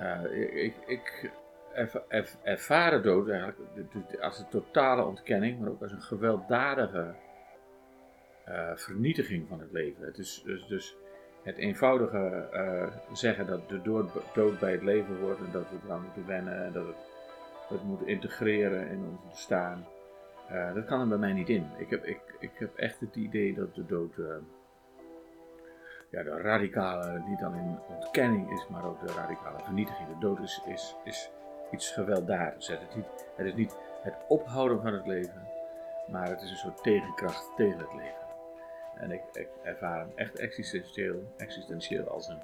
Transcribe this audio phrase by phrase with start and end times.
[0.00, 1.30] Uh, ik, ik
[1.74, 3.58] erv erv ervaar de dood eigenlijk
[4.20, 7.14] als een totale ontkenning, maar ook als een gewelddadige
[8.48, 10.04] uh, vernietiging van het leven.
[10.04, 10.96] Het dus, dus
[11.42, 13.82] het eenvoudige uh, zeggen dat de
[14.34, 16.94] dood, bij het leven wordt en dat we eraan moeten wennen en dat we
[17.68, 19.86] het moeten integreren in ons bestaan.
[20.74, 21.66] Dat kan er bij mij niet in.
[21.76, 24.14] Ik heb, ik, ik heb echt het idee dat de dood
[26.10, 30.08] ja, de radicale, niet dan in ontkenning is, maar ook de radicale vernietiging.
[30.08, 30.62] De dood is,
[31.04, 31.30] is,
[31.70, 32.68] iets gewelddadigs.
[32.68, 33.06] Het is, niet,
[33.36, 35.48] het is niet het ophouden van het leven,
[36.10, 38.26] maar het is een soort tegenkracht tegen het leven.
[38.94, 42.42] En ik, ik ervaar hem echt existentieel, existentieel als een,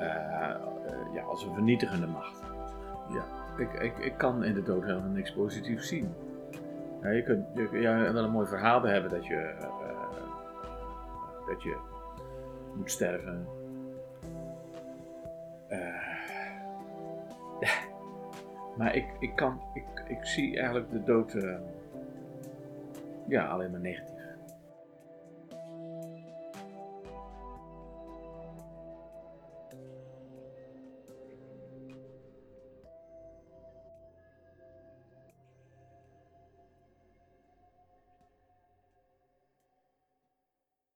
[0.00, 2.42] uh, ja, als een vernietigende macht.
[3.08, 3.24] Ja,
[3.58, 6.14] ik, ik, ik kan in de dood helemaal niks positiefs zien.
[7.02, 9.68] Ja, je kunt je, ja, wel een mooi verhaal hebben dat je, uh,
[11.46, 11.76] dat je
[12.78, 13.46] moet sterven.
[18.76, 21.36] maar ik, ik, kan, ik, ik zie eigenlijk de dood
[23.28, 24.17] ja, alleen maar negatief.